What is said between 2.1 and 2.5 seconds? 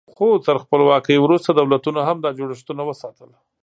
دا